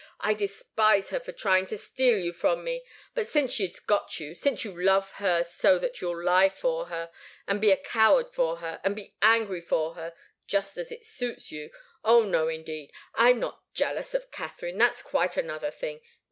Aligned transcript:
I 0.19 0.33
despise 0.33 1.09
her 1.11 1.19
for 1.19 1.31
trying 1.31 1.67
to 1.67 1.77
steal 1.77 2.17
you 2.17 2.33
from 2.33 2.63
me, 2.63 2.83
but 3.13 3.27
since 3.27 3.53
she's 3.53 3.79
got 3.79 4.19
you 4.19 4.33
since 4.33 4.65
you 4.65 4.83
love 4.83 5.11
her 5.21 5.43
so 5.43 5.77
that 5.77 6.01
you'll 6.01 6.23
lie 6.23 6.49
for 6.49 6.87
her, 6.87 7.11
and 7.47 7.61
be 7.61 7.69
a 7.69 7.77
coward 7.77 8.31
for 8.33 8.55
her, 8.57 8.81
and 8.83 8.95
be 8.95 9.13
angry 9.21 9.61
for 9.61 9.93
her 9.93 10.15
just 10.47 10.75
as 10.79 10.91
it 10.91 11.05
suits 11.05 11.51
you 11.51 11.69
oh 12.03 12.23
no, 12.23 12.47
indeed! 12.47 12.91
I'm 13.13 13.39
not 13.39 13.61
jealous 13.75 14.15
of 14.15 14.31
Katharine. 14.31 14.79
That's 14.79 15.03
quite 15.03 15.37
another 15.37 15.69
thing. 15.69 16.01